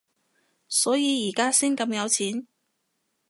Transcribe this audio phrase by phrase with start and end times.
[0.67, 2.47] 所以而家先咁有錢？